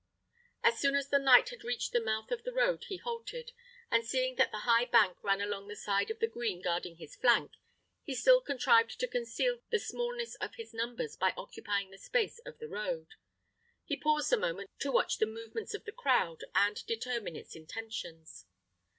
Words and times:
As 0.63 0.79
soon 0.79 0.95
as 0.95 1.09
the 1.09 1.19
knight 1.19 1.49
had 1.49 1.63
reached 1.63 1.91
the 1.93 2.01
mouth 2.01 2.31
of 2.31 2.41
the 2.43 2.51
road 2.51 2.85
he 2.87 2.97
halted, 2.97 3.51
and 3.91 4.03
seeing 4.03 4.35
that 4.37 4.49
the 4.49 4.61
high 4.65 4.85
bank 4.85 5.23
ran 5.23 5.39
along 5.41 5.67
the 5.67 5.75
side 5.75 6.09
of 6.09 6.17
the 6.17 6.25
green 6.25 6.59
guarding 6.59 6.95
his 6.97 7.15
flank, 7.15 7.51
he 8.01 8.15
still 8.15 8.41
contrived 8.41 8.99
to 8.99 9.07
conceal 9.07 9.61
the 9.69 9.77
smallness 9.77 10.33
of 10.37 10.55
his 10.55 10.73
numbers 10.73 11.15
by 11.15 11.35
occupying 11.37 11.91
the 11.91 11.99
space 11.99 12.39
of 12.47 12.57
the 12.57 12.67
road, 12.67 13.09
and 13.87 14.01
paused 14.01 14.33
a 14.33 14.37
moment 14.37 14.71
to 14.79 14.91
watch 14.91 15.19
the 15.19 15.27
movements 15.27 15.75
of 15.75 15.83
the 15.85 15.91
crowd, 15.91 16.45
and 16.55 16.83
determine 16.87 17.35
its 17.35 17.55
intentions. 17.55 18.47